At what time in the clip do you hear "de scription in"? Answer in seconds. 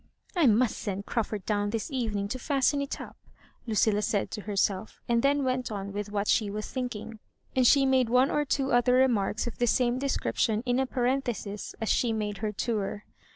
9.99-10.79